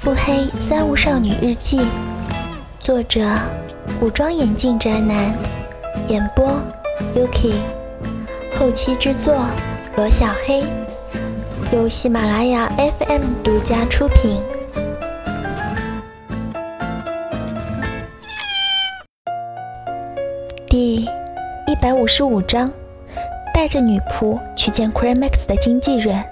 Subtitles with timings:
[0.00, 1.78] 腹黑三无少女日记，
[2.78, 3.20] 作者：
[4.00, 5.34] 古装眼镜宅男，
[6.08, 6.58] 演播
[7.14, 7.52] ：Yuki，
[8.58, 9.34] 后期制作：
[9.96, 10.64] 罗小黑，
[11.70, 14.40] 由喜马拉雅 FM 独家出品。
[20.66, 21.04] 第
[21.66, 22.72] 一百五十五章：
[23.52, 26.24] 带着女仆去见 Cremax 的经纪人。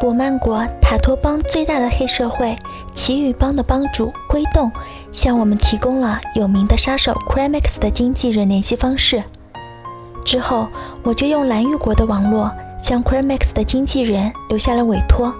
[0.00, 2.56] 博曼国塔托邦最大的黑社会
[2.94, 4.70] 奇遇帮的帮主龟洞
[5.10, 9.22] 向我们提供了有名的杀手 Cremax 的经纪人联系方式。
[10.24, 10.68] 之后，
[11.02, 15.34] 我就用蓝玉国的网络向 Cremax 的经纪人留下了委托。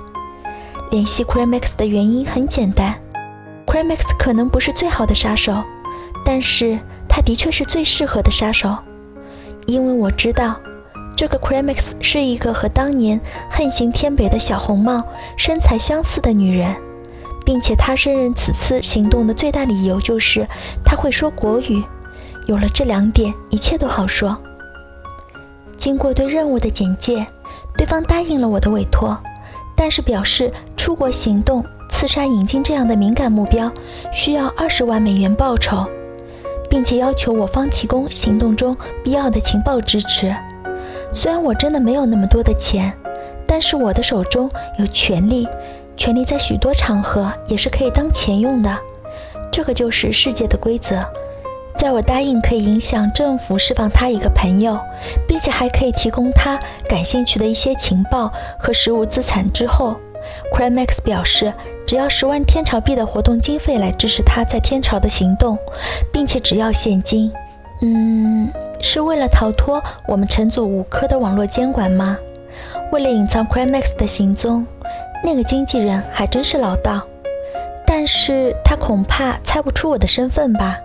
[0.91, 2.95] 联系 Cremax 的原因很简单
[3.65, 5.55] ，Cremax 可能不是最好的杀手，
[6.25, 6.77] 但是
[7.09, 8.77] 他的确是最适合的杀手，
[9.67, 10.57] 因为我知道。
[11.19, 15.03] 这个 Cremix 是一个和当年横行天北的小红帽
[15.37, 16.77] 身材相似的女人，
[17.45, 20.47] 并且她胜任此次行动的最大理由就是
[20.85, 21.83] 她会说国语。
[22.47, 24.39] 有了这两点，一切都好说。
[25.77, 27.27] 经过对任务的简介，
[27.77, 29.19] 对方答应了我的委托，
[29.75, 33.69] 但是表示出国行动刺杀引进这样的敏感目标
[34.13, 35.85] 需要二十万美元报酬，
[36.71, 38.73] 并且要求我方提供行动中
[39.03, 40.33] 必要的情报支持。
[41.21, 42.93] 虽然我真的没有那么多的钱，
[43.45, 45.49] 但是我的手中有权力，
[45.97, 48.79] 权力在许多场合也是可以当钱用的。
[49.51, 51.05] 这个就是世界的规则。
[51.77, 54.79] 在我答应可以影响政府释放他一个朋友，
[55.27, 56.57] 并且还可以提供他
[56.89, 59.97] 感兴趣的一些情报和实物资产之后
[60.55, 61.53] ，Crimex 表示
[61.85, 65.59] 只要十万天朝币的活动经费来支持他在天朝的行动，
[66.13, 67.33] 并且只要现金。
[67.81, 68.51] 嗯。
[68.81, 72.17] 是为了逃脱我们陈组五科的网络监管吗？
[72.93, 74.65] 为了隐藏 Crimex 的行踪，
[75.25, 77.03] 那个经纪人还真是老道。
[77.85, 80.77] 但是他恐怕猜不出我的身份吧？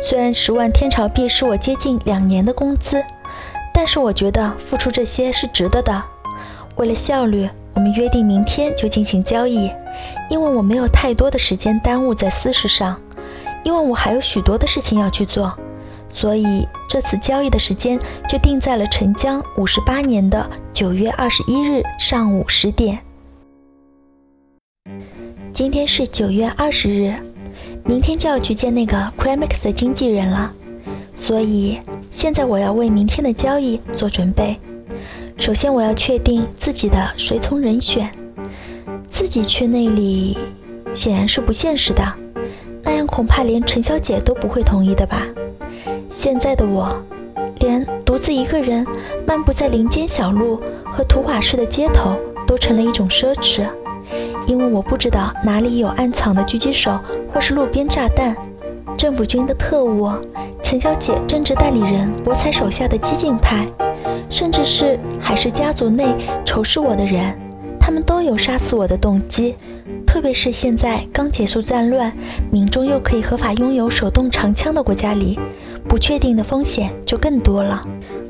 [0.00, 3.04] 虽然十万天朝币是我接近两年的工资，
[3.74, 6.02] 但是我觉得付出这些是值得的。
[6.76, 9.70] 为了效率，我们约定明天就进行交易，
[10.30, 12.98] 因为我没有太多的时间耽误在私事上，
[13.64, 15.52] 因为我还有许多的事情要去做。
[16.08, 17.98] 所以这次交易的时间
[18.28, 22.98] 就定在了陈江五十八年的九月二十一日上午十点。
[25.52, 27.14] 今天是九月二十日，
[27.84, 30.52] 明天就要去见那个 Cremax 的经纪人了。
[31.16, 31.80] 所以
[32.10, 34.56] 现在我要为明天的交易做准备。
[35.36, 38.10] 首先我要确定自己的随从人选。
[39.10, 40.38] 自己去那里
[40.94, 42.02] 显然是不现实的，
[42.82, 45.26] 那样恐怕连陈小姐都不会同意的吧。
[46.18, 47.00] 现在的我，
[47.60, 48.84] 连独自一个人
[49.24, 53.64] 漫步在林间小路和土瓦市的街头都成了一种奢侈，
[54.44, 56.98] 因为我不知道哪里有暗藏的狙击手
[57.32, 58.36] 或是路边炸弹。
[58.96, 60.10] 政府军的特务，
[60.60, 63.64] 陈小姐政治代理人博才手下的激进派，
[64.28, 66.12] 甚至是海氏家族内
[66.44, 67.32] 仇视我的人，
[67.78, 69.54] 他们都有杀死我的动机。
[70.18, 72.12] 特别是现在刚结束战乱，
[72.50, 75.38] 民众又可以合法拥有手动长枪的国家里，
[75.88, 77.80] 不确定的风险就更多了。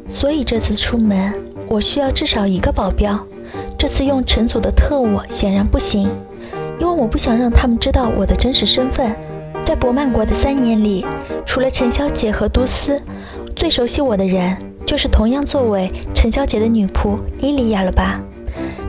[0.06, 1.32] 所以这次出门，
[1.66, 3.18] 我需要至少一个保镖。
[3.78, 6.10] 这次用陈组的特务显然不行，
[6.78, 9.10] 因为我不想让他们知道我的真实身份。
[9.64, 11.06] 在博曼国的三年里，
[11.46, 13.00] 除了陈小姐和都司，
[13.56, 18.20] 最熟悉我的人就是同样作为陈小姐的女仆莉莉娅了吧。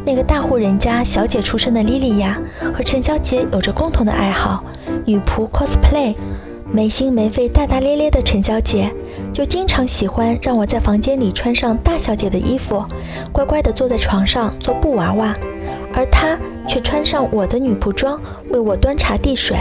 [0.10, 2.42] 那个大户人家小姐出身的莉莉娅
[2.74, 4.64] 和陈小姐有着共同的爱好——
[5.06, 6.16] 女仆 cosplay。
[6.72, 8.92] 没心没肺、大大咧咧的陈小姐
[9.32, 12.84] 就经常喜欢让我在房间里穿上大小姐的衣服，
[13.32, 15.36] 乖乖地坐在床上做布娃娃，
[15.94, 16.36] 而她
[16.68, 19.58] 却穿上我的女仆装为我端茶递水。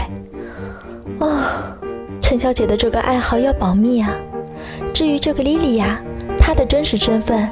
[1.19, 1.77] 啊，
[2.19, 4.15] 陈小姐的这个爱好要保密啊！
[4.95, 6.01] 至于这个莉莉娅，
[6.39, 7.47] 她的真实身份……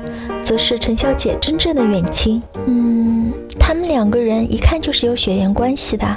[0.47, 2.41] 则是陈小姐真正的远亲。
[2.67, 6.07] 嗯，他们两个人一看就是有血缘关系的。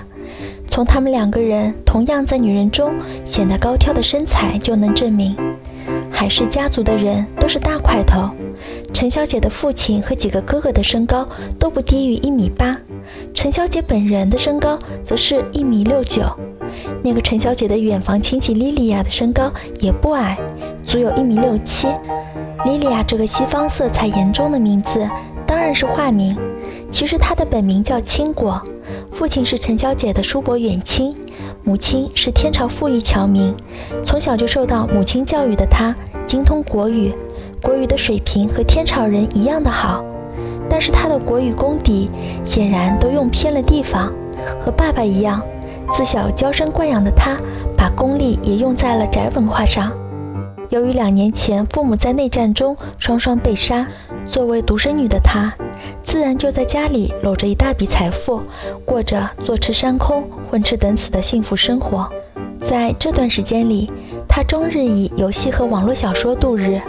[0.68, 2.94] 从他们两个人同样在女人中
[3.26, 5.34] 显得高挑的身材就能证明，
[6.12, 8.30] 海氏家族的人都是大块头。
[8.94, 11.28] 陈小姐的父亲和几个哥哥的身高
[11.58, 12.78] 都不低于一米八，
[13.34, 16.22] 陈小姐本人的身高则是一米六九。
[17.02, 20.38] 那个陈小姐的远房亲戚莉莉娅的身高也不矮，
[20.84, 21.88] 足有一米六七。
[22.64, 25.08] 莉莉娅这个西方色彩严重的名字
[25.46, 26.36] 当然是化名，
[26.92, 28.60] 其实她的本名叫青果，
[29.10, 31.14] 父亲是陈小姐的叔伯远亲，
[31.64, 33.54] 母亲是天朝富裕侨民。
[34.04, 35.94] 从小就受到母亲教育的她，
[36.26, 37.14] 精通国语，
[37.62, 40.04] 国语的水平和天朝人一样的好。
[40.68, 42.08] 但是他的国语功底
[42.44, 44.12] 显然都用偏了地方，
[44.62, 45.42] 和爸爸一样，
[45.92, 47.36] 自小娇生惯养的他，
[47.76, 49.90] 把功力也用在了宅文化上。
[50.70, 53.84] 由于两年前父母在内战中双双被杀，
[54.24, 55.52] 作为独生女的她，
[56.04, 58.40] 自然就在家里搂着一大笔财富，
[58.84, 62.08] 过着坐吃山空、混吃等死的幸福生活。
[62.62, 63.90] 在这段时间里，
[64.28, 66.80] 她终日以游戏和网络小说度日。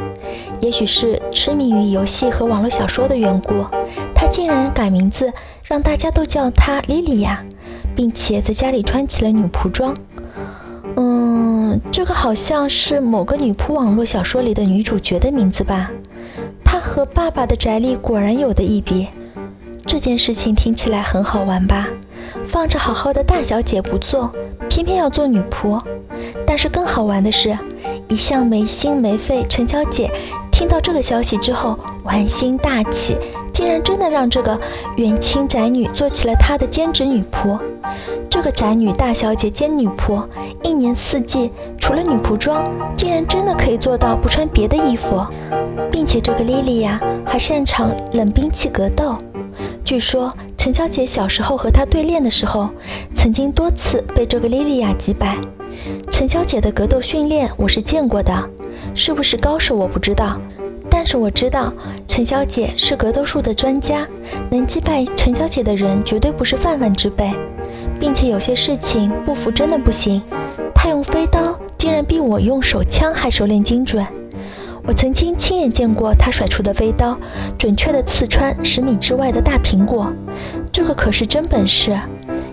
[0.60, 3.66] 也许是痴迷于游戏和网络小说的缘故，
[4.14, 7.44] 她竟然改名字，让大家都叫她莉莉娅，
[7.96, 9.96] 并且在家里穿起了女仆装。
[10.98, 11.51] 嗯，
[11.92, 15.92] 这个好像是某个女仆网络小说里的女主角的名字吧？
[16.64, 19.08] 她和爸爸的宅里果然有的一比。
[19.86, 21.88] 这件事情听起来很好玩吧？
[22.48, 24.32] 放着好好的大小姐不做，
[24.70, 25.82] 偏偏要做女仆。
[26.46, 27.58] 但是更好玩的是，
[28.08, 30.10] 一向没心没肺陈小姐
[30.52, 33.18] 听到这个消息之后，玩心大起。
[33.62, 34.60] 竟然真的让这个
[34.96, 37.60] 远亲宅女做起了她的兼职女仆。
[38.28, 40.26] 这个宅女大小姐兼女仆，
[40.64, 42.64] 一年四季除了女仆装，
[42.98, 45.24] 竟然真的可以做到不穿别的衣服，
[45.92, 49.16] 并且这个莉莉呀还擅长冷兵器格斗。
[49.86, 52.68] 据说陈小姐小时候和她对练的时候，
[53.14, 55.38] 曾经多次被这个莉莉娅击败。
[56.10, 58.34] 陈小姐的格斗训练我是见过的，
[58.96, 60.36] 是不是高手我不知道。
[61.02, 61.74] 但是我知道
[62.08, 64.08] 陈小姐是格斗术的专家，
[64.52, 67.34] 能击败陈小姐的人绝对不是泛泛之辈，
[68.00, 70.22] 并且有些事情不服真的不行。
[70.76, 74.06] 她用飞刀竟然比我用手枪还熟练精准。
[74.84, 77.18] 我曾经亲眼见过她甩出的飞刀，
[77.58, 80.14] 准确的刺穿十米之外的大苹果，
[80.72, 81.98] 这个可是真本事。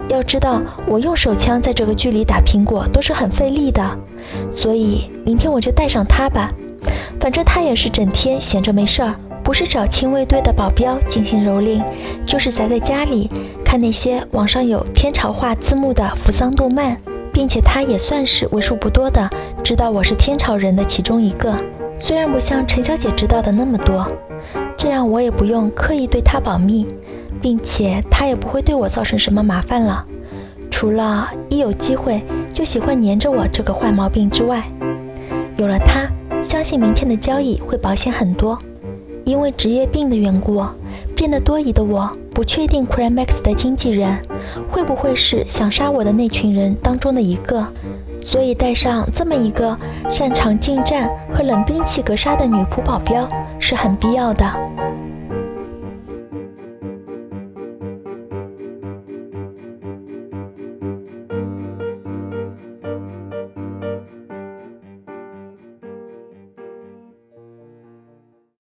[0.09, 3.99] 要知道我用手枪在这个距离打苹果都是很费力的，
[4.51, 6.51] 所以明天我就带上它吧。
[7.21, 11.83] 反正他也是整天闲着没事儿，不是找亲卫队的保镖进行蹂躏，
[12.27, 13.29] 就是宅在家里
[13.65, 16.97] 看那些网上有天朝话字幕的扶桑动漫，
[17.33, 19.29] 并且他也算是为数不多的
[19.65, 21.55] 知道我是天朝人的其中一个，
[21.99, 24.07] 虽然不像陈小姐知道的那么多，
[24.77, 26.87] 这样我也不用刻意对他保密，
[27.41, 30.05] 并且他也不会对我造成什么麻烦了，
[30.71, 32.23] 除了一有机会
[32.55, 34.63] 就喜欢黏着我这个坏毛病之外，
[35.57, 36.09] 有了他。
[36.43, 38.59] 相信明天的交易会保险很多，
[39.25, 40.65] 因为职业病的缘故，
[41.15, 44.19] 变得多疑的我不确定 Crimex 的经纪人
[44.71, 47.65] 会不会是想杀我的那群人当中的一个，
[48.23, 49.77] 所以带上这么一个
[50.11, 54.45] 擅长近战和冷兵器格杀的女仆保镖是很必要的。